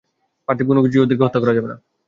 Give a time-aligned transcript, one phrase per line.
[0.47, 1.75] পার্থিব কোনোকিছু দিয়ে ওদেরকে হত্যা করা হয়নি।